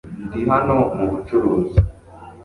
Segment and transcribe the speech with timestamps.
[0.31, 1.79] Ndi hano mubucuruzi